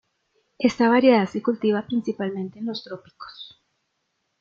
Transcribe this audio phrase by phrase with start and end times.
[0.57, 3.61] Esta variedad se cultiva principalmente en los trópicos.